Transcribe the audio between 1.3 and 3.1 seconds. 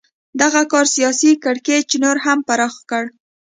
کړکېچ نور هم پراخ کړ.